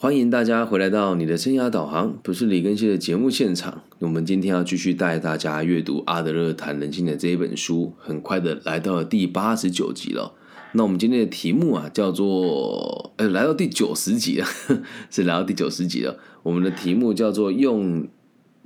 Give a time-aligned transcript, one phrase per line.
[0.00, 3.82] 欢迎大家回来到你的生涯导航，不是李根熙的节目现场。
[3.98, 10.34] 我们今天要继续带大家阅读阿德勒谈人性的这一本书，很快的来到了第八十九集了。
[10.74, 14.46] 那我们今天的题目啊，叫做呃， 来到第九十集了，
[15.10, 16.16] 是来到第九十集了。
[16.44, 18.06] 我们的题目叫做用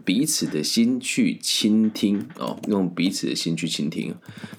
[0.05, 4.15] 彼此的心去倾听哦，用彼此的心去倾听。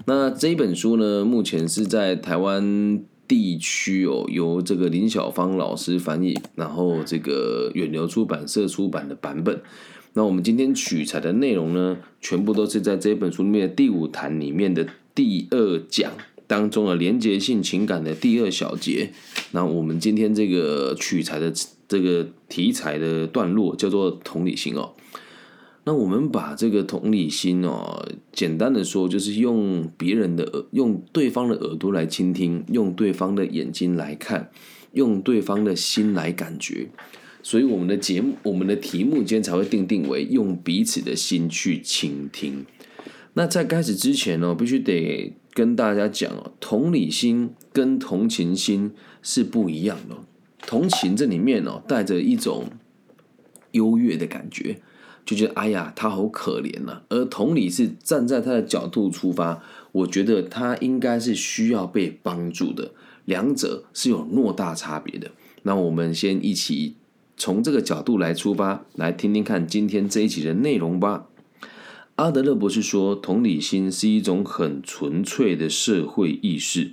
[0.08, 3.04] 那这一本书呢，目前是在台湾。
[3.28, 9.62] 地区哦，由这个林小芳老师翻译，然后这个远流出版社出版的版本。
[10.14, 16.12] 那我们今天取材的内容呢，全部都是在这本书里面的第五谈里面的第二讲
[16.45, 19.12] 当中的连结性情感的第二小节。
[19.52, 21.52] 那我们今天这个取材的
[21.88, 24.92] 这个题材的段落叫做同理心哦。
[25.86, 34.50] 那我们把这个同理心哦，简单的说，就是用别人的耳，用对方的耳朵来倾听，用对方的眼睛来看，
[34.94, 36.88] 用对方的心来感觉。
[37.42, 42.66] 所以我们的节目，我们的题目今天才会定定为用彼此的心去倾听。
[43.34, 50.16] 那在开始之前呢，必须得跟大家讲哦，同理心跟同情心是不一样的。
[50.66, 52.70] 同情这里面哦，带着一种
[53.72, 54.80] 优越的感觉。
[55.25, 57.02] 就觉得哎呀，他好可怜呐。
[57.09, 62.91] 而同理是站在他的角度出发，我觉得他应该是需要被帮助的。
[63.25, 65.31] 两者是有偌大差别的。
[65.63, 66.95] 那我们先一起
[67.38, 71.27] 从这个角度来出发，来听听看今天这一集的内容吧。
[72.17, 76.91] 阿德勒博士说，同理心是一种很纯粹的社会意识。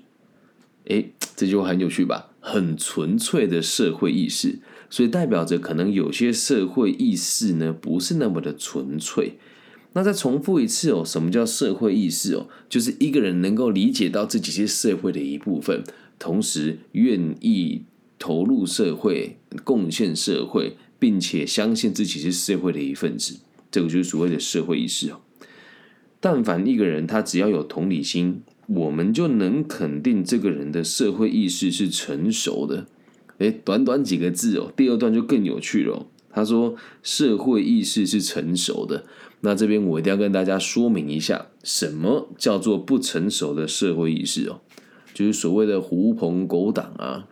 [0.84, 2.30] 诶，这句话很有趣吧？
[2.40, 4.60] 很纯粹的社会意识。
[4.90, 9.38] 所以代表着可能有些社会意识呢不是那么的纯粹。
[9.92, 12.46] 那再重复一次哦，什么叫社会意识哦？
[12.68, 15.82] 就是一个人能够理解到自己是社会的一部分，
[16.18, 17.82] 同时愿意
[18.18, 25.20] 投入社会、贡献社会，并且相信自己是社会的一份子，这个就是所谓的社会意识哦。
[26.20, 32.86] 但凡一个人他只要有同理心，我们就能肯定这个人的社会意识是成熟的。
[33.40, 36.06] 哎，短短几个字哦，第二段就更有趣了。
[36.32, 39.04] 他说，社会意识是成熟的。
[39.40, 44.60] 那这边我一定要跟大家说明一下，什么叫做不成熟的社会意识哦？
[45.12, 47.26] 就是所谓的狐朋狗党啊。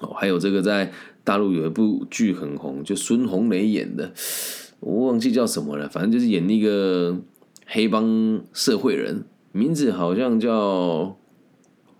[0.00, 0.92] 哦，还有这个在
[1.24, 4.12] 大陆有一部剧很红，就孙红雷演的，
[4.80, 7.16] 我忘记叫什么了，反正就是演那个
[7.64, 11.16] 黑帮社会人，名字好像叫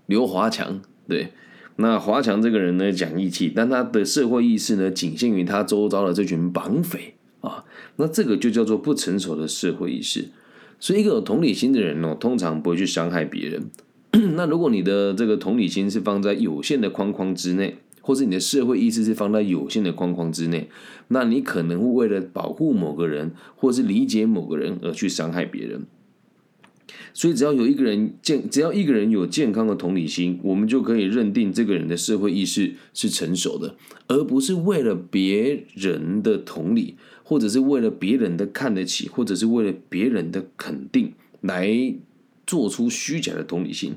[0.07, 1.33] 刘华强，对。
[1.77, 7.65] 那华强这个人呢，讲义气，但他的社会意识呢，仅限于他周遭的这群绑匪啊。
[7.97, 10.29] 那这个就叫做不成熟的社会意识。
[10.81, 13.71] 所以，一个有同理心的人哦，通常不会去伤害别人。
[14.37, 20.71] 那如果你的这个同理心是放在有限的框框之内，或是你的社会意识是放在有限的框框之内，
[21.09, 25.87] 那你可能会为了保护某个人，或是理解某个人而去伤害别人。
[27.13, 33.75] 所以，只要有一个人健，只要一个人有健康的同理心，我们就可以认定这个人的社会意识是成熟的，
[34.07, 41.95] 而不是为了别人的同理，或者是为了别人的看得起，或者是为了别人的肯定来
[42.47, 43.95] 做出虚假的同理心。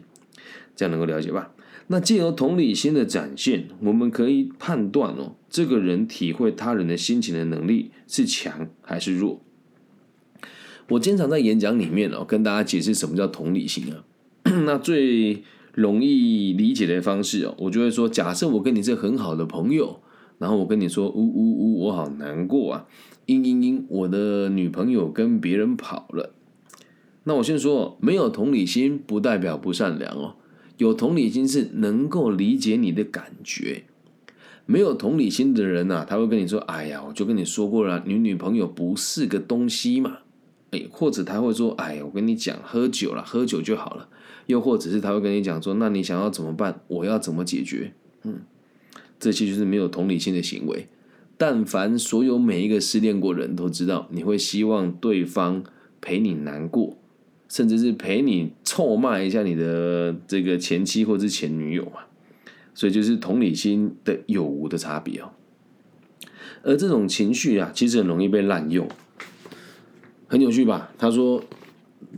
[0.75, 1.53] 这样能够了解吧？
[1.91, 9.41] 那借由同理心的展现，我们可以判断哦，这个人体会他人的心情的能力是强还是弱。
[10.89, 14.03] 我经常在演讲里面哦，跟大家解释什么叫同理心啊。
[14.66, 20.01] 那最容易理解的方式哦，我就会说：假设我跟你是很好的朋友，
[20.39, 22.88] 然后我跟你说：呜呜呜，我好难过啊！
[23.27, 26.33] 嘤嘤嘤，我的女朋友跟别人跑了。
[27.25, 30.35] 那我先说，没有同理心不代表不善良哦。
[30.77, 33.83] 有同理心是能够理解你的感觉。
[34.66, 40.19] 没有同理心的人呐，他会跟你说：哎呀，我就跟你说过了，你女朋友不是个东西嘛。
[40.72, 44.07] 哎，或者他会说：“哎，我跟你讲，喝酒了，喝酒就好了。”
[44.47, 46.81] 又或者是他会跟你讲说：“那你想要怎么办？
[46.88, 47.94] 我要怎么解决？”
[48.24, 48.41] 嗯，
[49.19, 50.88] 这些就是没有同理心的行为。
[51.38, 55.63] 但凡所有每一个失恋过的人都知道，你会希望对方
[56.01, 56.98] 陪你难过，
[57.48, 62.01] 甚至是陪你臭骂一下你的这个前妻或者是前女友嘛。
[62.74, 65.31] 所以就是同理心的有无的差别哦。
[66.63, 68.88] 而这种情绪啊，其实很容易被滥用。
[70.29, 70.91] 很有趣吧？
[70.97, 71.43] 他说，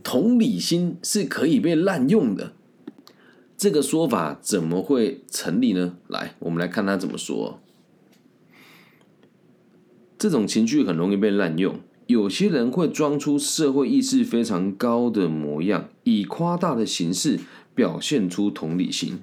[0.04, 2.52] 同理心是可以被滥用的，
[3.58, 5.96] 这个说法怎么会成立呢？
[6.10, 7.62] 来，我们来看他怎么说。
[10.18, 17.40] 这种情绪很容易被滥用，有些人会装出社会意识非常高的模样，以夸大的形式
[17.74, 19.20] 表现出同理心。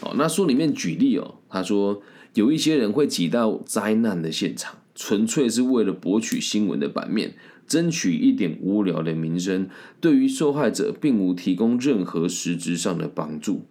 [0.00, 2.00] 哦，那书里面举例哦，他说
[2.34, 7.34] 有一些人会挤到灾难的现场，纯粹是为了博取新闻的版面，
[7.72, 9.66] 争取一点无聊的名声，
[9.98, 13.62] 对于受害者并无提供任何实质上的帮助。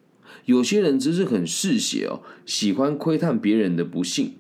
[0.46, 4.34] 有些人只是很嗜血哦，喜欢窥探别人的不幸。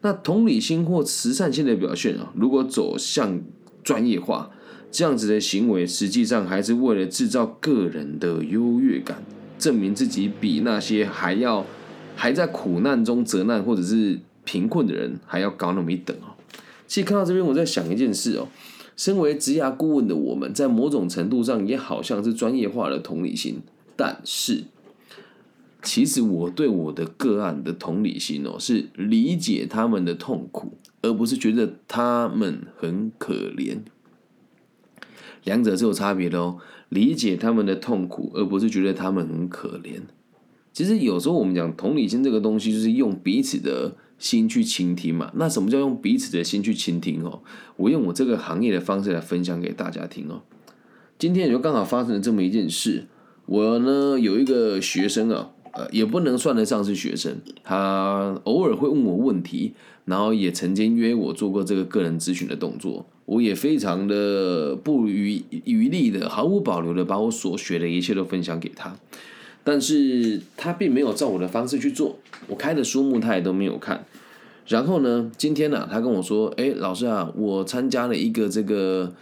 [0.00, 3.42] 那同理心或慈善心的表现啊，如果走向
[3.84, 4.50] 专业化，
[4.90, 9.22] 这样子的行为，实际上还是为了制造个人的优越感，
[9.58, 11.66] 证明自己比那些还要
[12.16, 16.32] 还在苦难中责难或者是贫困的人还要高那么一等哦。
[16.86, 18.48] 其实看到这边，我在想一件事哦，
[19.02, 23.58] 身为职涯顾问的我们，在某种程度上也好像是专业化的同理心，
[23.96, 24.66] 但是。
[25.82, 33.78] 其实我对我的个案的同理心哦，是理解他们的痛苦，而不是觉得他们很可怜。
[35.42, 36.58] 两者是有差别的哦，
[36.88, 40.02] 理解他们的痛苦，而不是觉得他们很可怜。
[40.72, 45.30] 其实有时候我们讲同理心这个东西，就是用彼此的心去倾听嘛。
[45.34, 47.42] 那什么叫用彼此的心去倾听哦？
[47.76, 50.42] 我用我这个行业的方式来分享给大家听哦。
[51.18, 53.06] 今天也就刚好发生了这么一件事，
[53.46, 55.50] 我呢有一个学生啊。
[55.74, 57.34] 呃，也不能算得上是学生，
[57.64, 59.72] 他偶尔会问我问题，
[60.04, 68.94] 然后也曾经约我做过这个个人咨询的动作，我也非常的不遗余力的、毫无保留的把我所学的一切都分享给他，
[69.64, 74.04] 但是他并没有照我的方式去做，我开的书目他也都没有看，
[74.66, 79.12] 然后呢，今天呢，他跟我说，哎，老师啊，我参加了一个这个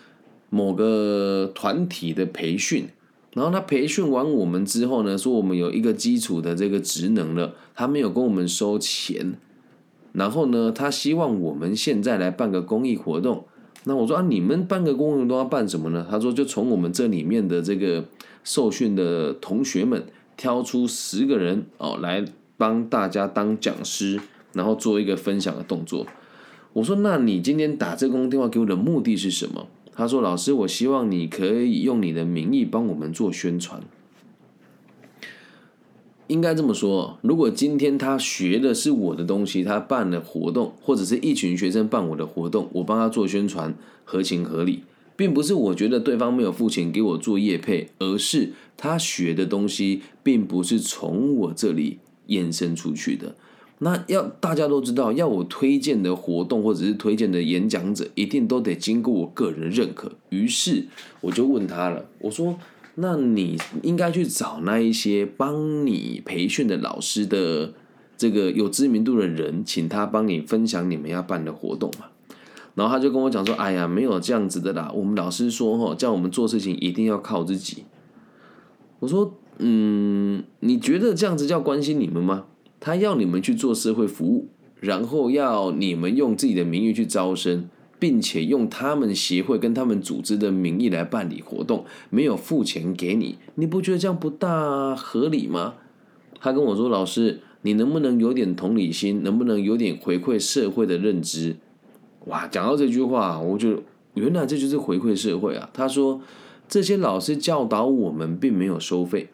[0.51, 2.89] 某个团体的培训。
[3.33, 9.35] 然后他培训完我们之后呢，说我们有一个基础的这个职能了，他没有跟我们收钱。
[10.13, 13.45] 然后呢，他希望我们现在来办个公益活动。
[13.85, 16.05] 那我说啊，你们办个公益活动要办什么呢？
[16.11, 18.05] 他说就从我们这里面的这个
[18.43, 20.05] 受训的同学们
[20.37, 22.25] 挑出十个人哦，来
[22.57, 24.21] 帮大家当讲师，
[24.53, 26.07] 然后做一个分享的动作。
[26.73, 29.67] 我说，那你今天打这个电话给我的目的是什么？
[29.93, 33.83] 他说：“老师，我希望你可以用你的名义帮我们做宣传。
[36.29, 43.75] 应该这么说，如果今天他学的是我的东西，他办了活动，或者是一群学生办我的活动，我帮他做宣传，
[44.05, 44.85] 合情合理，
[45.17, 51.99] 并不是我觉得对方没有付钱给我做业配，而是他学的东西并不是从我这里
[52.29, 53.35] 延伸出去的。”
[53.83, 60.13] 那要大家都知道，要我推荐的活动或者是推荐的演讲者，一定都得经过我个人认可。
[60.29, 60.85] 于是
[61.23, 62.59] 我就问他了，我说
[62.97, 67.73] ：“那你应该去找那一些帮你培训的老师的
[68.19, 72.09] 这个有知名度的人，请他帮你分享你们要办的活动嘛。”
[72.77, 77.85] 然后他就跟我讲说：“哎呀，没有这样子的啦，我们老师说哈，叫我们做事情一定要靠自己。”
[79.01, 82.45] 我说：“嗯，你觉得这样子叫关心你们吗？”
[82.81, 84.49] 他要你们去做社会服务，
[84.81, 87.69] 然后要你们用自己的名义去招生，
[87.99, 95.75] 并且用他们协会跟他们组织的名义来办理活动，没有付钱给你，你不觉得这样不大合理吗？
[96.41, 99.23] 他跟我说：“老师，你能不能有点同理心？
[99.23, 101.57] 能不能有点回馈社会的认知？”
[102.25, 103.83] 哇，讲到这句话，我就
[104.15, 105.69] 原来这就是回馈社会啊。
[105.75, 106.23] 他说
[106.67, 109.29] ：“这些老师教导我们，并没有收费。”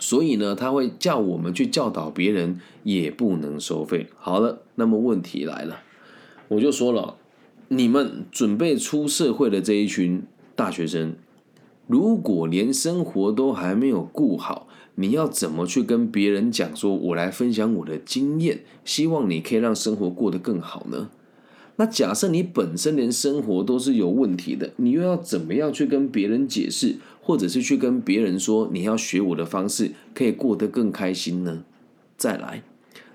[0.00, 4.08] 所以呢，他会叫我们去教导别人，也不能收费。
[4.18, 5.82] 好了，那么问题来了，
[6.48, 7.16] 我就说了，
[7.68, 10.22] 你们准备出社会的这一群
[10.56, 11.14] 大学生，
[11.86, 21.10] 如果连生活都还没有顾好，你要怎么去跟别人讲说，我来分享我的经验，希望你可以让生活过得更好呢？
[21.76, 26.96] 那假设你本身连生活都是有问题的，你又要怎么样去跟别人解释？
[27.30, 31.62] 或者是去跟别人说你要学我的方式，可以过得更开心呢？
[32.16, 32.64] 再来，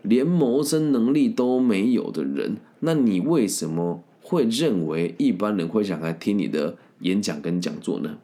[0.03, 8.15] 连谋生能力都没有的人，那你为什么会认为一般人会想来听你的演讲跟讲座呢？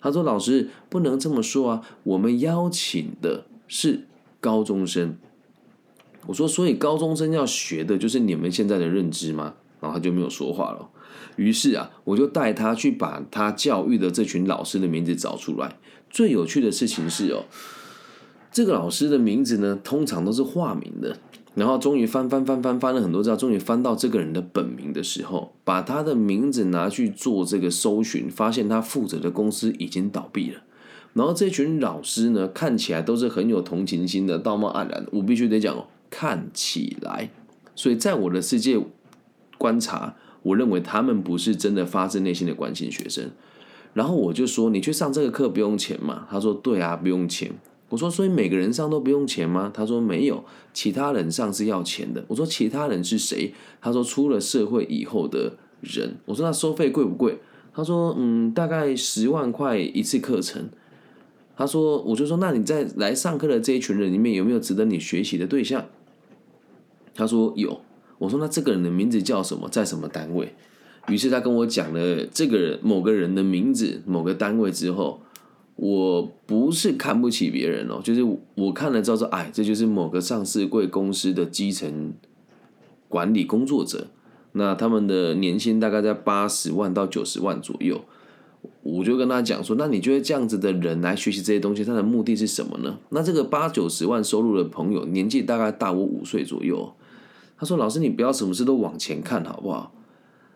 [0.00, 4.06] 他说：“老师不能这么说啊，我们邀请的是
[4.40, 5.16] 高中生。”
[6.28, 10.88] 我说：“所以高中生要学的就是你们现在的认知吗？”然后他就没有说话了。
[11.40, 15.78] 于是啊，我就带他去把他教育的这群老师的名字找出来。
[16.10, 17.44] 最有趣的事情是哦，
[18.52, 21.16] 这个老师的名字呢，通常都是化名的。
[21.54, 30.60] 然后终于翻翻翻翻翻了很多照，终于翻到这个人的本名的时候，把他的名字拿去做这个搜寻，发现他负责的公司已经倒闭了。
[31.14, 35.06] 然后这群老师呢，看起来都是很有同情心的，道貌岸然。
[35.10, 37.30] 我必须得讲哦，看起来。
[37.74, 38.78] 所以在我的世界
[39.56, 40.16] 观察。
[40.42, 43.30] 我认为他们不是真的发自内心的关心学生，
[43.94, 47.52] 然后我就说：“你去上这个课不用钱嘛？”他说：“对啊，不用钱。”
[47.90, 49.68] 我说，所以每个人上都不用钱吗？
[49.74, 52.24] 他说没有，其他人上是要钱的。
[52.28, 53.52] 我说其他人是谁？
[53.80, 56.14] 他说出了社会以后的人。
[56.24, 57.40] 我说那收费贵不贵？
[57.74, 60.68] 他说嗯，大概十万块一次课程。
[61.56, 65.84] 他说我就说那你在来上课的这一群人里面有没有值得你学习的对象？
[67.12, 67.80] 他说有。
[68.20, 69.68] 我说那这个人的名字叫什么？
[69.68, 70.54] 在什么单位？
[71.08, 75.22] 于是他跟我讲了这个人某个人的名字、某个单位之后。
[75.82, 78.22] 我不是看不起别人哦，就是
[78.54, 82.12] 我看了之后说，哎，这就是某个上市贵公司的基层
[83.08, 84.08] 管理工作者，
[84.52, 87.98] 那他们的年薪大概在八十万到九十万左右。
[88.82, 92.98] 我就跟他讲说，那你觉得这样子的人来学习这些东西，他的目的是什么呢？
[93.08, 96.92] 那这个八九十万收入的朋友，年纪大概大我五岁左右。
[97.60, 99.92] 他说：“老师，你不要什么事都往前看，好不好？”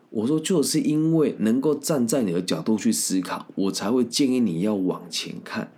[0.09, 5.71] 我说，就是因为能够站在你的角度去思考，我才会建议你要往前看。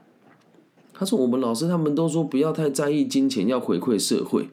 [0.94, 4.48] 他说，我们老师他们都说不要太在意金钱，要回馈社会，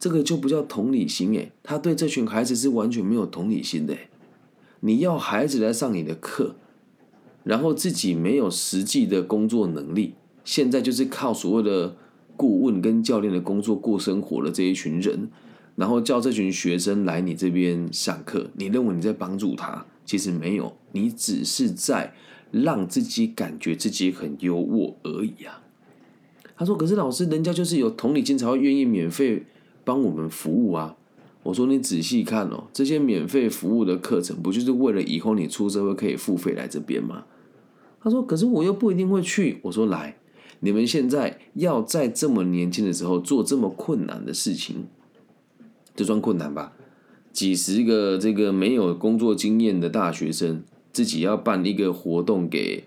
[0.00, 1.52] 这个就不叫同理心诶。
[1.62, 3.96] 他对这群孩子是完全没有同理心的。
[4.80, 6.56] 你要孩子来上你的课，
[7.44, 11.94] 然后自己没有实际的工作能力，现在就是靠所谓的
[12.36, 15.30] 顾问跟教练的工作过生活的这一群人。
[15.78, 19.86] 然后叫这群学生来你这边上课，你认为你在帮助他？
[20.04, 22.12] 其实没有，你只是在
[22.50, 25.62] 让自己感觉自己很优渥而已啊。
[26.56, 29.44] 他说：“可是老师，人家就是有同理心才会愿意免费
[29.84, 30.96] 帮我们服务啊。”
[31.44, 37.22] 我说：“你仔细看哦，这些免费服务的课程，不就是为了以后你出社会可以付费来这边吗？”
[38.02, 40.16] 他说：“可是我又不一定会去。”我说：“来，
[40.58, 44.88] 你们现在要在这么年轻的时候做这么困难的事情。”
[45.98, 46.72] 这算困难吧？
[47.32, 50.62] 几十个这个没有工作经验的大学生，
[50.92, 52.84] 自己要办一个活动给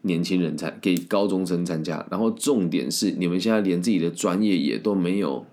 [0.00, 2.06] 年轻人参，给高中生参加。
[2.10, 5.44] 然后重点是，你们现在连自己的专业也都没有，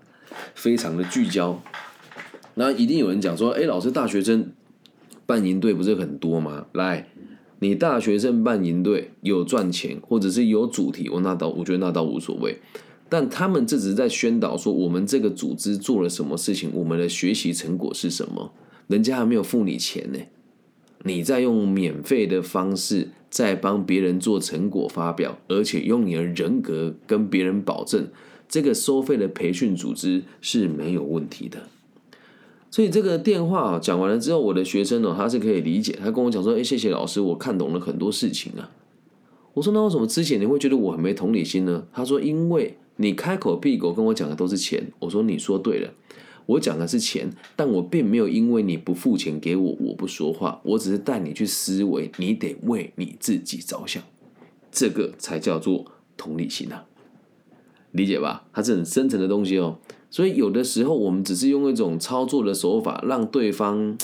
[0.54, 1.62] 非常的聚焦。
[2.54, 4.52] 那一定有人讲说：“哎，老师，大学生
[5.26, 6.64] 办营队不是很多吗？
[6.72, 7.10] 来，
[7.58, 12.58] 你大学生办营队有赚钱，或者是有主题，我那倒我觉得那倒无所谓。”
[13.08, 18.52] 但他们这只是在宣导说，我们这个组织做了什么事情，我们的学习成果是什么？
[18.88, 20.18] 人家还没有付你钱呢，
[21.04, 28.08] 你在用免费的方式在帮别人做成果发表，而且用你的人格跟别人保证，
[28.48, 31.68] 这个收费的培训组织是没有问题的。
[32.70, 38.70] 所以这个电话讲完了之后，我的学生呢，他是可以理解，他跟我讲说：“哎，谢谢老师，我看懂了很多事情啊。”
[39.54, 45.92] 我说：“那为什么之前你会觉得我很没同理心呢？”他说：“因为。”你开口闭口跟我讲的都是钱，我说你说对了，
[46.46, 54.02] 我讲的是钱，但我并没有因为你不付钱给我，我不说话，我只是带你去思维，你得为你自己着想，
[54.72, 55.84] 这个才叫做
[56.16, 56.86] 同理心啊，
[57.92, 58.46] 理解吧？
[58.52, 59.78] 它是很深层的东西哦，
[60.10, 63.98] 所以有的时候我们只是用一种操作的手法，让对方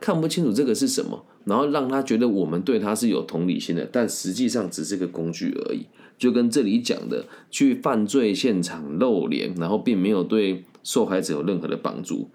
[0.00, 5.86] 看不清楚这个是什么，然后让他觉得我们对他是有同理心的，但实际上只是个工具而已。
[6.22, 12.30] 就跟这里讲的，去犯罪现场露脸，然后并没有对受害者有任何的帮助。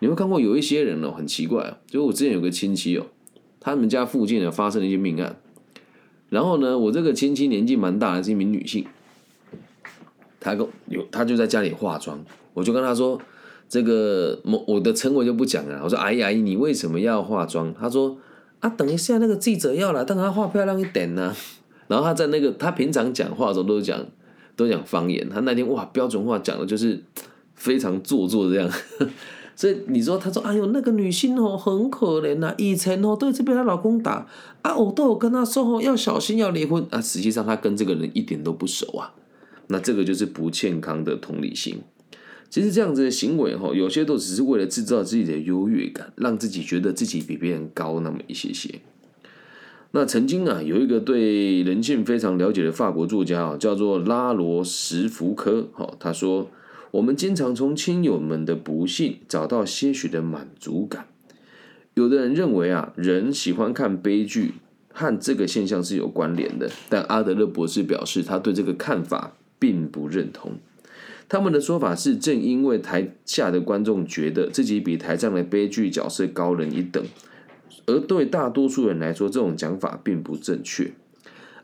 [0.00, 3.06] 你会看过有一些人哦，很奇怪，就我之前有个亲戚哦，
[3.58, 5.36] 他们家附近呢发生了一些命案，
[6.28, 8.84] 然后呢，我这个亲戚年纪蛮大的，是一名女性，
[10.38, 13.18] 她跟有她就在家里化妆，我就跟她说，
[13.70, 17.72] 这个我我的称谓就不讲了，我说阿姨阿姨，你为什么要化妆？
[17.72, 18.18] 她说
[18.58, 21.34] 啊，等一下那个记者要来，但她化漂亮一点呢。
[21.90, 24.00] 然后他在那个他平常讲话的时候都讲
[24.54, 27.02] 都讲方言，他那天哇标准话讲的就是
[27.56, 28.70] 非常做作这样，
[29.56, 34.24] 所以你说他说哎呦那个女性哦很可怜呐，以前哦都一直被她老公打
[34.62, 39.12] 啊，我都有跟她说哦要小心要离婚啊，实际上她跟这个人一点都不熟啊，
[39.66, 41.80] 那这个就是不健康的同理心。
[42.48, 48.80] 其实这样子的行为哈，有些都只是为了制造自己的优越感，让自己觉得自己比别人高那么一些些。
[49.92, 55.66] 那曾经啊，有一个对人性非常了解的法国作家啊，叫做拉罗什福科。
[55.72, 56.48] 好，他说
[56.92, 61.08] ：“我们经常从亲友们的不幸找到些许的满足感。
[61.94, 64.52] 有的人认为啊，人喜欢看悲剧
[64.92, 66.70] 和这个现象是有关联的。
[66.88, 70.52] 但阿德勒博士表示，他对这个看法并不认同。
[71.28, 77.02] 他们的说法是，正因为台下的观众觉得自己比台上的悲剧角色高人一等。”
[77.90, 80.92] 而对大多数人来说，这种讲法并不正确。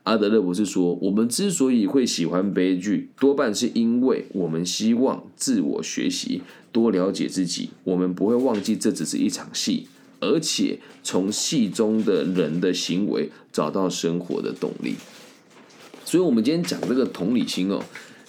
[0.03, 6.43] 阿德勒博士说，我们之所以会喜欢悲剧，多半是因为我们希望自我学习，
[6.73, 7.71] 多了解自己。
[7.85, 9.87] 我们不会忘记这只是一场戏，
[10.21, 14.95] 而且从戏中的人的行为找到生活的动力。
[16.05, 17.83] 所以，我们今天讲这个同理心哦，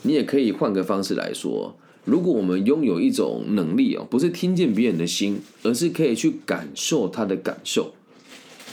[0.04, 7.94] 你也可以换个方式来说，如果我们拥有一种能力哦，不是听见别人的心，而是可以去感受他的感受，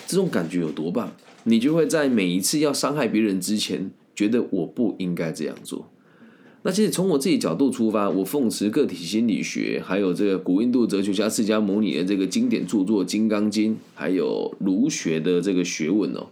[0.06, 1.12] 这种感觉有多棒，
[1.42, 5.90] 你就会在每一次要伤害别人之前，觉得我不应该这样做。
[6.62, 16.28] 那其实从我自己角度出发，我奉持个体心理学，还有这个古印度哲学家释迦牟尼的这个经典著作《金刚经》，还有儒学的这个学问哦，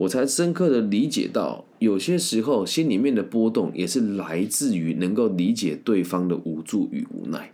[0.00, 7.52] 我才深刻的理解到，有些时候心里面的波动也是来自于能够理解对方的无助与无奈。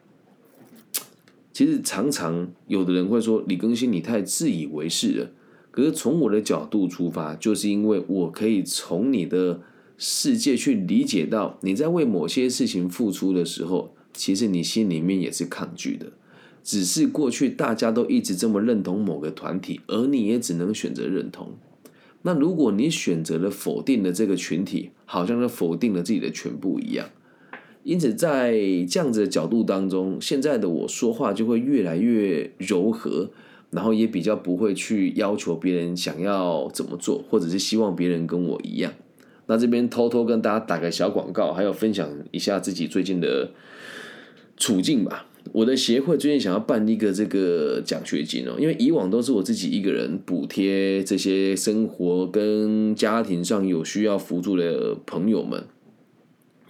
[1.53, 5.31] 其实常常有的人会说李更新你太自以为是了，
[5.71, 9.61] 可是从我的角度出发，就是因为我可以从你的。
[9.99, 16.13] 世界去理解到你在为某些事情付出的时候，其实你心里面也是抗拒的。
[16.63, 21.55] 只是过去大家都一直这么认同某个团体，而你也只能选择认同。
[22.27, 27.09] 那如果你选择了否定的这个群体，好像是否定了自己的全部一样。
[27.85, 28.51] 因此，在
[28.91, 33.31] 这样子的角度当中，现在的我说话就会越来越柔和，
[33.71, 38.93] 然后也比较不会去要求别人想要怎么做，或者是希望别人跟我一样。
[39.47, 43.53] 那这边偷偷跟大家打个小广告，还有分享一下自己最近的
[44.57, 45.27] 处境吧。
[45.53, 55.65] 我的协会最近想要办一个这个奖学金哦，因为以往都是我自己一个人补贴这些生活跟家庭上有需要辅助的朋友们。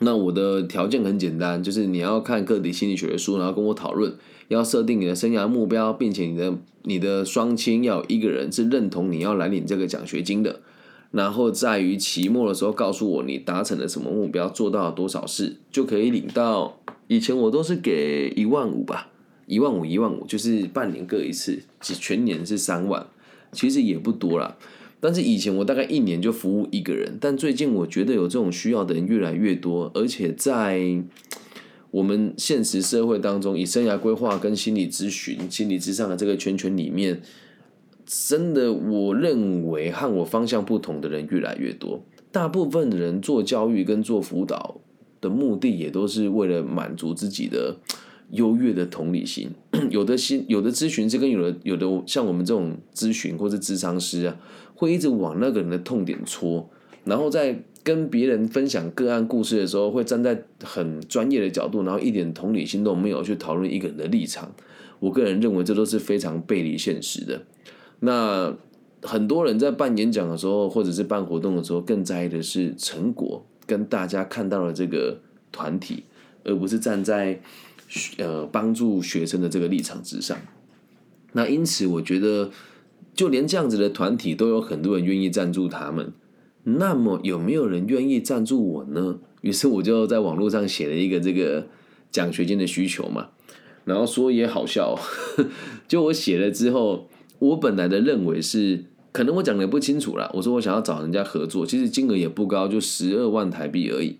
[0.00, 4.14] 那我的条件很简单，就是你要看个体心理学的书，然后跟我讨论，
[4.48, 10.60] 要设定你的生涯目标，并且你的你的双亲要有一个人是认同你要来领这个奖学金的。
[11.12, 16.80] 然后在于期末的时候告诉我你达成了什么目标，做到了多少事，就可以领到。
[17.08, 19.10] 以前我都是给一万五吧，
[19.46, 23.06] 一万五一万五，就是半年各一次，只全年是三万，
[23.52, 24.56] 其实也不多啦。
[25.00, 31.02] 但是以前我大概一年就服务一个人，但最近我觉得有这种需要的人越来越多，而且在
[31.90, 37.22] 我们现实社会当中，以生涯规划跟心理咨询、心理咨商的这个圈圈里面。
[38.08, 42.04] 真的，我认为和我方向不同的人越来越多。
[42.30, 44.80] 大部分人做教育跟做辅导
[45.26, 47.76] 的目的，也都是为了满足自己的
[48.30, 49.50] 优越的同理心。
[49.90, 54.36] 有的心，有的咨询师跟有的有的像我们这种咨询或者咨商师啊，
[54.74, 56.68] 会一直往那个人的痛点戳，
[57.04, 64.52] 然后在跟别人分享个案故事的时候，会站在很专业的角度，然后一点同理心都没有去讨论一个人的立场。
[64.98, 67.42] 我个人认为，这都是非常背离现实的。
[68.00, 68.56] 那
[69.02, 76.04] 很多人在办演讲的时候，或者是办活动的时候，更在意的是成果跟大家看到了这个团体，
[76.44, 77.40] 而不是站在
[78.18, 80.38] 呃帮助学生的这个立场之上。
[81.32, 82.50] 那因此，我觉得
[83.14, 86.12] 就连这样子的团体都有很多人愿意赞助他们，
[86.64, 89.18] 那么有没有人愿意赞助我呢？
[89.42, 91.66] 于是我就在网络上写了一个这个
[92.10, 93.28] 奖学金的需求嘛，
[93.84, 94.98] 然后说也好笑，
[95.86, 97.08] 就我写了之后。
[97.38, 100.30] 我本来的认为是，可能我讲的不清楚啦。
[100.34, 104.18] 我说我想要找人家合作，其实金额也不高，就十二万台币而已，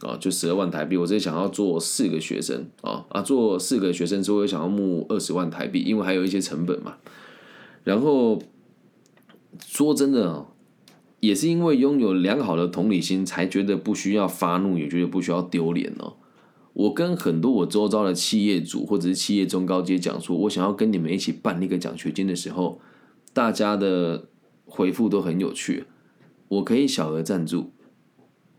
[0.00, 0.94] 啊，就十二万台币。
[0.98, 6.96] 我只是想要做四个学生，啊啊，做四个学生之后，我想要募二十万台币，因为还有一些成本嘛。
[7.82, 8.38] 然后
[9.64, 10.48] 说真的啊，
[11.20, 16.12] 也是因为拥有良好的同理心，才觉得不需要发怒，也觉得不需要丢脸哦。
[16.74, 22.78] 我跟很多我周遭的企业主或者是企业中高阶讲说，我想要跟你们一起办那个奖学金的时候，
[23.36, 24.28] 大家的
[24.64, 25.84] 回复都很有趣。
[26.48, 27.70] 我可以小额赞助，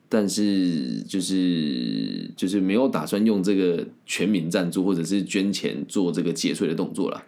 [0.08, 7.24] 但是就是就是没有打算用这个全民赞助或者是捐钱做这个节税的动作了。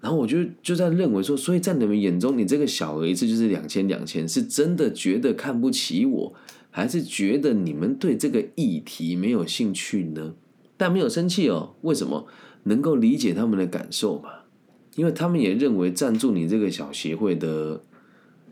[0.00, 6.34] 然后我就就在认为说，所以在你们眼中，你这个小额一次就是两千两千，是真的觉得看不起我？
[6.70, 10.34] 还是觉得你们对这个议题没有兴趣呢？
[10.76, 11.74] 但没有生气哦。
[11.80, 12.28] 为什么？
[12.62, 14.30] 能够理解他们的感受嘛？
[14.98, 17.80] 因为他们也认为赞助你这个小协会的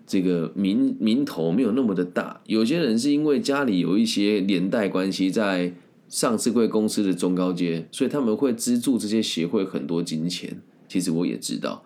[0.06, 2.40] 这个名名头没有那么的大。
[2.46, 5.74] 有些人是因为家里有一些连带关系，在
[6.09, 10.62] 上市贵公司的中高阶，所以他们会资助这些协会很多金钱。
[10.87, 11.82] 其实我也知道。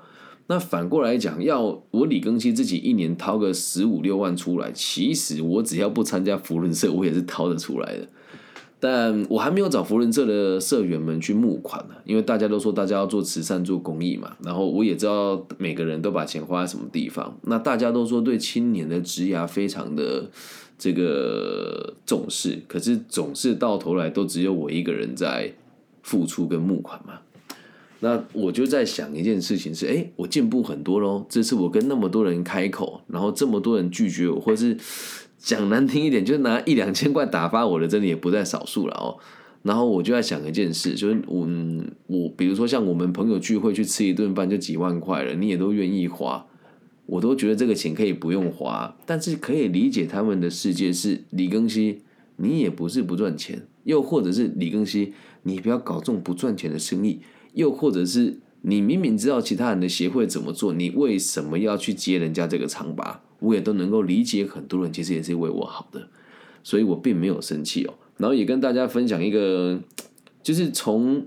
[0.48, 8.06] 那反过来讲，要我李庚希自己一年掏个十五六万出来，其实我只要不参加福伦社，我也是掏得出来的。
[8.82, 14.34] 但我还没有找福伦社的社员们去募款呢，因为大家都说大家要做慈善、做公益嘛。
[14.42, 17.38] 然后我也知道每个人都把钱花在什么地方。
[17.42, 20.30] 那大家都说对青年的职涯非常的
[20.78, 25.52] 这个重视，可是总是到头来都只有我一个人在
[26.02, 27.18] 付出跟募款嘛。
[28.02, 31.26] 那我就在想一件事情是，哎，我进步很多喽。
[31.28, 34.74] 这次我跟那么多人开口，然后这么多人拒绝我，或是
[35.40, 39.16] 讲难听一点，就拿一两千块打发我的，真的也不在少数了哦。
[39.62, 41.48] 然后我就在想一件事，就是我
[42.07, 46.46] 我比如说像我们朋友聚会去吃一顿饭就几万块了，你也都愿意花，
[47.07, 52.03] 我都觉得这个钱可以不用花，但是可以理解他们的世界是李庚希，
[52.37, 57.20] 你也不是不赚钱，又或者是李庚希，你不要搞这种不赚钱的生意，
[57.55, 63.22] 又或者是你明明知道其他人的协会怎么做，你为什么要去接人家这个长拔？
[63.40, 66.08] 我也都能够理解，很多人其实也是为我好的，
[66.62, 67.94] 所以我并没有生气哦。
[68.18, 69.80] 然后也跟大家分享一个，
[70.42, 71.26] 就是从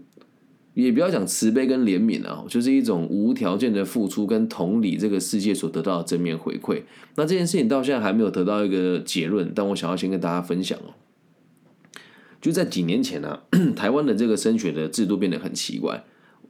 [0.76, 6.84] 也不要讲慈悲跟怜悯啊，就是一种无条件的付出跟同理这个世界所得到的正面回馈。
[7.16, 10.94] 那这件事情到现在还没有得到一个结论，但我想要先跟大家分享哦。
[12.40, 13.40] 就在几年前呢，
[13.76, 16.04] 台湾的这个升学的制度变得很奇怪，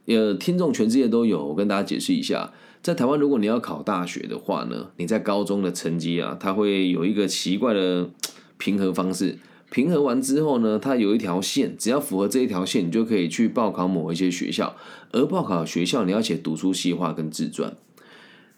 [0.06, 8.10] 呃，听众全世界都有，我跟大家解释一下，在台湾如果你要考大学的话呢，你在高中的成绩啊，它会有一个奇怪的
[8.58, 9.38] 平衡方式。
[9.70, 14.76] 平衡完之后呢，它有一条线，只要符合这一条线，你就可以去报考某一些学校。
[15.10, 17.74] 而报考学校，你要写读书计划跟自传。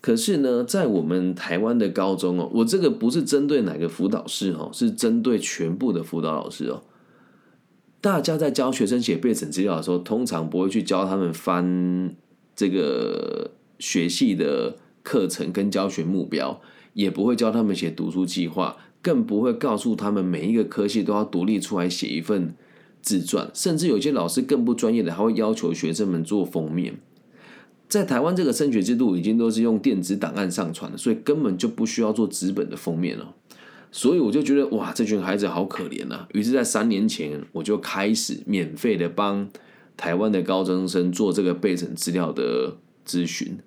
[0.02, 6.82] 可是呢，在我们台湾的高中哦，我这个不是针对哪个辅导室哦，是针对全部的辅导老师哦。
[8.06, 12.14] 大家在教学生写备审资料的时候，通常不会去教他们翻
[12.54, 16.60] 这个学系的课程跟教学目标，
[16.92, 18.76] 也不会教他们写读书计划。
[19.02, 22.54] 更不会告诉他们每一个科系都要独立出来写一份
[23.02, 27.00] 自传，甚至有些老师更不专业的，还会要求学生们做封面。
[27.88, 33.34] 在台湾这个升学制度已经都是用电子档案上传的，所以根本就不需要做纸本的封面了。
[33.90, 36.26] 所以我就觉得哇，这群孩子好可怜呐。
[36.32, 39.48] 于是，在三年前我就开始免费的帮
[39.96, 43.58] 台湾的高中生做这个备审资料的咨询。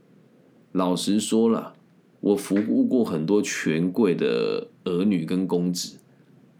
[0.72, 1.74] 老实说了。
[2.22, 5.96] 我服务过很多权贵的儿女跟公子，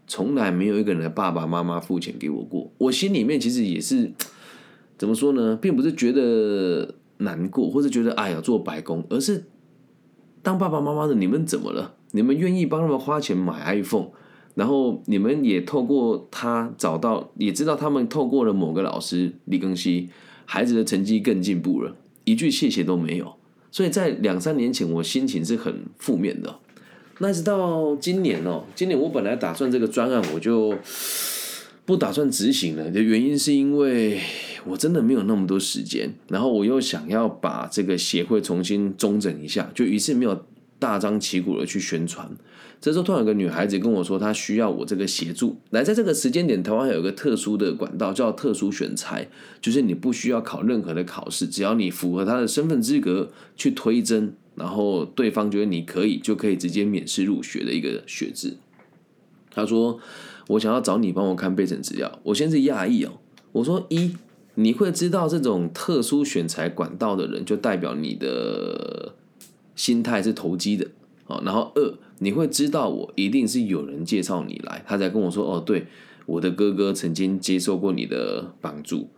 [0.06, 2.72] 从来没有一个人的爸爸妈妈付钱给我过。
[2.78, 4.10] 我心里面其实也是
[4.96, 9.44] 怎么说呢，并不是觉得难过，或者觉得哎呀做白工，而是
[10.42, 11.94] 当爸爸妈妈的你们怎么了？
[12.12, 14.08] 你们愿意帮他们花钱买 iPhone，
[14.54, 20.08] 然后你们也透过他找到，也知道他们透过了某个老师李庚希，
[20.44, 23.34] 孩子的成绩更进步了，一句谢谢都没有。
[23.70, 26.58] 所以在两三年前，我心情是很负面的。
[27.18, 30.74] 那直到今年哦，今年我本来打算这个专案，我就
[31.84, 32.90] 不打算执行了。
[32.90, 34.18] 的原因是因为
[34.66, 40.46] 我真的没有那么多时间，然后我又想要把这个协会重新中整一下，就于是没有
[40.80, 42.28] 大张旗鼓的去宣传。
[42.80, 45.60] 这时候突然有个女孩子跟我说，她需要我这个协助。
[45.68, 49.28] 来，在这个时间点，台湾有一个特殊的管道叫特殊选材，
[49.60, 58.56] 就是你不需要考任何的考试，只要你符合他的身份资格去推甄，然后对方觉得你可以，就可以直接免试入学的一个学制。
[59.52, 60.00] 他说
[60.48, 63.18] ：“我想要找你帮我看备审资料。”我先是讶异哦，
[63.52, 64.16] 我说：“一，
[64.54, 69.12] 你会知道这种特殊选材管道的人，就代表你的
[69.80, 70.86] 心态是投机的。”
[71.30, 75.86] 哦，然后二，你会知道我一定是有人介绍你来，他才跟我说，哦，对，
[76.26, 79.08] 我的哥哥曾经接受过你的帮助，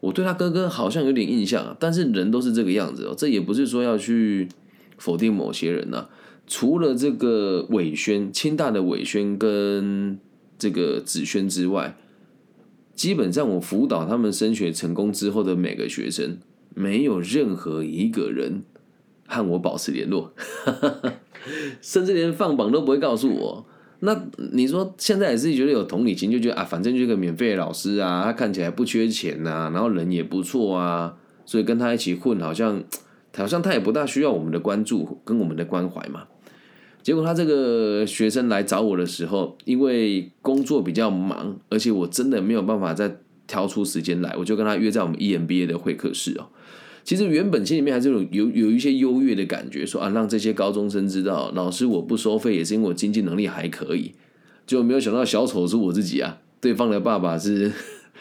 [0.00, 4.48] 我对他哥哥好像有点印象啊，但是人都是这个样子哦，这也不是说要去
[4.96, 6.06] 否定某些人呐，
[6.46, 10.18] 除了这个伟轩，清大的伟轩跟
[10.58, 11.98] 这个子轩之外，
[12.94, 16.38] 基本上我辅导他们升学成功之后的每个学生，
[16.74, 18.62] 没有任何一个人
[19.30, 20.32] 和我保持联络。
[21.80, 23.64] 甚至连放榜都不会告诉我，
[24.00, 31.16] 那你说现在也是觉得有同理心，就觉得啊，反正就是个免费的老师啊，他看起来不缺钱呐，然后人也不错啊，
[31.46, 32.82] 所以跟他一起混，好像
[33.34, 36.24] 好像他也不大需要我们的关注跟我们的关怀嘛。
[37.02, 43.16] 结果他这个学生来找我的时候，因为工作比较忙，而且我真的没有办法再
[43.46, 46.48] 挑出时间来，我就跟他约在我们 EMBA 的会客室哦。
[47.10, 54.12] 其实原本心里面还是有有有一些优越的感觉，说啊，让这些高中生知道，老师我不收费也是因为我经济能力还可以。
[54.64, 57.72] 就没有想到小丑是我自己啊，对方的爸爸是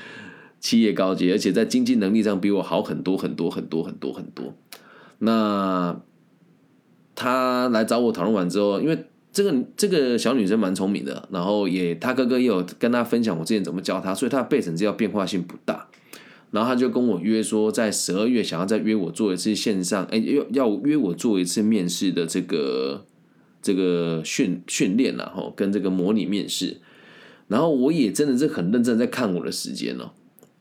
[0.59, 4.55] 企业高级，而且在经济能力上比我好很多很多很多很多很多。
[5.19, 6.01] 那
[7.13, 15.88] 他来找我讨论完之后，因为这个这个小女生蛮聪明的，然后也他哥哥也有跟他分享我之前怎么教他，所以他的备审资料变化性不大。
[16.51, 23.05] 然后他就跟我约说，在十二月想要再约我做一次线上，哎，要要约我做一次面试的这个
[23.61, 26.77] 这个训训练然后跟这个模拟面试。
[27.47, 30.11] 然后我也真的是很认真在看我的时间哦。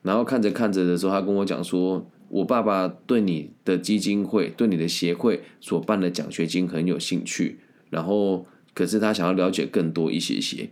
[0.02, 7.58] 然后看着看着的时候，他跟我讲说，我爸爸对你的基金会、对你的协会所办的奖学金很有兴趣，
[7.90, 10.70] 然后可是他想要了解更多一些些。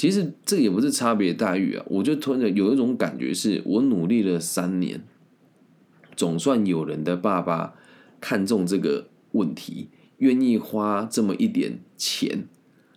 [0.00, 5.02] 其实这也不是差别待遇啊，我就突然有一种感觉，是我努力了三年，
[6.16, 7.74] 总算有人的爸爸
[8.18, 12.48] 看中这个问题，愿意花这么一点钱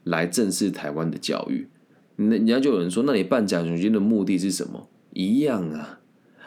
[0.06, 1.68] 来正视台湾的教育。
[2.16, 4.88] 那人家就有人说，那你办奖学金的目的是什么？
[5.12, 6.00] 一样啊，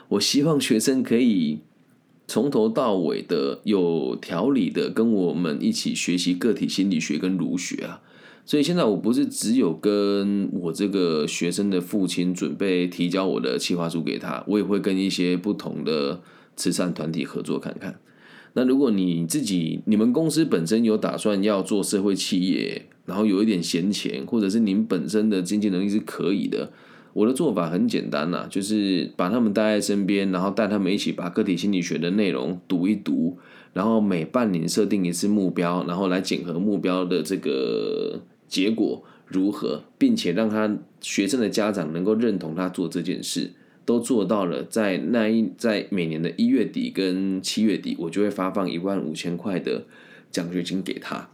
[0.08, 1.58] 我希望学生可以
[2.26, 8.00] 从头到尾的有条理的跟我们一起学习个体心理学跟儒学啊。
[8.46, 16.20] 所以现在我不是只有跟我这个学生的父亲准备提交我的计划书给他，我也会跟一些不同的
[16.54, 17.98] 慈善团体合作看看。
[18.52, 26.70] 那如果你自己、你们公司本身有打算要做社会企业，然后有一点闲钱，或者是您本身的经济能力是可以的，
[27.14, 33.36] 我的做法很简单呐，就是把他们带在身边，然后带他们一起把个体心理学的内容读一读，
[33.72, 38.20] 然后每半年设定一次目标，然后来检核目标的这个。
[38.48, 43.52] 结果如何，并且让他学生的家长能够认同他做这件事，
[43.84, 44.62] 都做到了。
[44.62, 49.84] 在那一在每年的一月底跟七月底，我就会发放一万五千块的
[50.30, 51.28] 奖学金给他。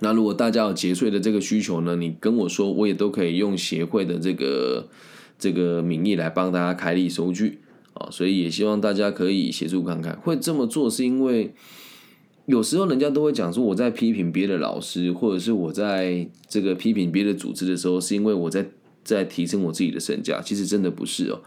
[0.00, 4.88] 那如果大家有节税的这个需求呢，你跟我说，我也都可以用协会的这个
[5.38, 7.58] 这个名义来帮大家开立收据
[7.94, 8.08] 啊。
[8.10, 10.18] 所以也希望大家可以协助看看。
[10.20, 11.54] 会这么做是因为。
[12.48, 18.66] 有时候人家都会讲说，我在批评别的老师，或者是我在这个批评别的组织的时候，是因为我在
[19.04, 20.40] 在提升我自己的身价。
[20.40, 21.42] 其实真的不是哦。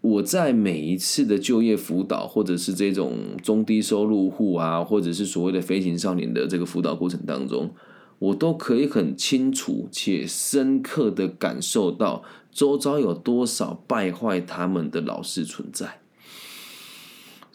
[0.00, 7.70] 我在每一次的就业辅导，或者是这种中低收入户啊，或者是所谓的飞行少年的这个辅导过程当中，
[8.18, 15.99] 我都可以很清楚且深刻的感受到，周遭有多少败坏他们的老师存在。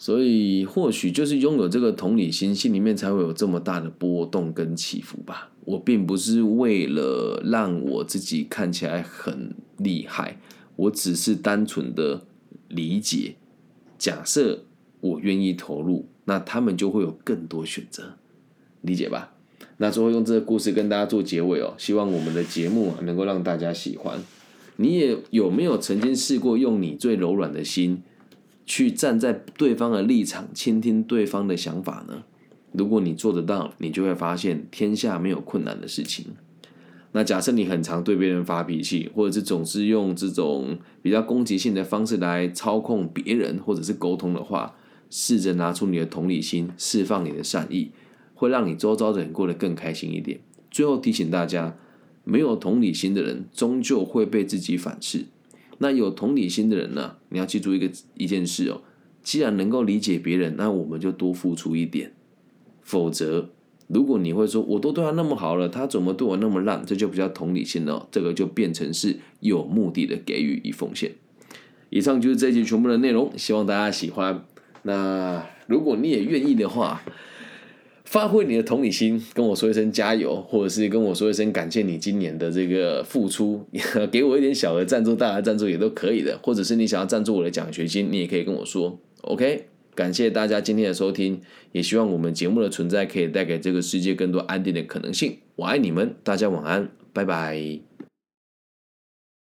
[0.06, 5.50] 所以，或许就是拥有这个同理心，心里面才会有这么大的波动跟起伏吧。
[5.64, 10.38] 我并不是为了让我自己看起来很厉害，
[10.76, 12.22] 我只是单纯的
[12.68, 13.34] 理解。
[13.98, 14.62] 假设
[15.00, 18.16] 我愿意投入，那他们就会有更多选择，
[18.82, 19.32] 理解吧？
[19.78, 24.20] 那最后用这个故事跟大家做结尾哦，希望我们的节目能够让大家喜欢。
[24.76, 28.04] 你也有没有曾经试过用你最柔软的心？
[28.66, 32.24] 去站在对方的立场，倾听对方的想法呢？
[32.72, 36.26] 如果你做得到，你就会发现天下没有困难的事情。
[37.12, 44.74] 那假设你很常对别人发脾气，或者是总是用这种比较攻击性的方式来操控别人，或者是沟通的话，
[45.08, 47.92] 试着拿出你的同理心，释放你的善意，
[48.34, 50.40] 会让你周遭的人过得更开心一点。
[50.70, 51.78] 最后提醒大家，
[52.24, 55.24] 没有同理心的人，终究会被自己反噬。
[55.78, 57.16] 那有同理心的人呢？
[57.28, 58.82] 你要记住一个一件事哦，
[59.22, 62.12] 既然能够理解别人，那我们就多付出一点。
[62.82, 63.50] 否则，
[63.88, 66.84] 如果你会说我都对他那么好了，他怎么对我那么烂？
[66.86, 71.12] 这就不叫同理心了，这个就变成是有目的的给予与奉献。
[71.90, 74.44] 以上就是这一集全部的内容，希望大家喜欢。
[74.82, 77.02] 那如果你也愿意的话。
[78.06, 83.66] 发挥你的同理心，跟我说一声加油，或者是跟我说一声感谢你今年的这个付出，
[84.10, 88.98] 给我一点小的赞助，大的赞助也都可以的，或者是你想要赞助我的奖学金，你也可以跟我说。
[89.22, 91.40] OK，感谢大家今天的收听，
[91.72, 95.38] 也希望我们节目的存在可以带给这个世界更多安定的可能性。
[95.56, 97.95] 我爱你们，大家晚安，拜拜。